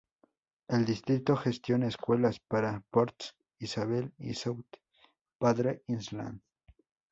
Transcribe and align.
El 0.67 0.83
distrito 0.83 1.35
gestiona 1.37 1.85
escuelas 1.87 2.39
para 2.39 2.83
Port 2.89 3.15
Isabel 3.59 4.11
y 4.17 4.33
South 4.33 4.65
Padre 5.37 5.83
Island. 5.85 6.41